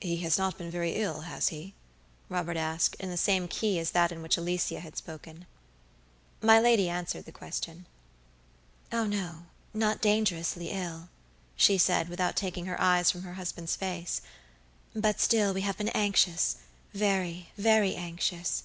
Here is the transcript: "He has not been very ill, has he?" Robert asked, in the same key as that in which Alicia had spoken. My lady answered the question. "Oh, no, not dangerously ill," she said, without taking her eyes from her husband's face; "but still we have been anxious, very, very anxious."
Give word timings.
"He 0.00 0.16
has 0.22 0.38
not 0.38 0.56
been 0.56 0.70
very 0.70 0.92
ill, 0.92 1.20
has 1.28 1.48
he?" 1.48 1.74
Robert 2.30 2.56
asked, 2.56 2.94
in 2.98 3.10
the 3.10 3.18
same 3.18 3.48
key 3.48 3.78
as 3.78 3.90
that 3.90 4.10
in 4.10 4.22
which 4.22 4.38
Alicia 4.38 4.80
had 4.80 4.96
spoken. 4.96 5.44
My 6.40 6.58
lady 6.58 6.88
answered 6.88 7.26
the 7.26 7.32
question. 7.36 7.84
"Oh, 8.94 9.04
no, 9.04 9.44
not 9.74 10.00
dangerously 10.00 10.70
ill," 10.70 11.10
she 11.54 11.76
said, 11.76 12.08
without 12.08 12.34
taking 12.34 12.64
her 12.64 12.80
eyes 12.80 13.10
from 13.10 13.24
her 13.24 13.34
husband's 13.34 13.76
face; 13.76 14.22
"but 14.96 15.20
still 15.20 15.52
we 15.52 15.60
have 15.60 15.76
been 15.76 15.90
anxious, 15.90 16.56
very, 16.94 17.50
very 17.58 17.94
anxious." 17.94 18.62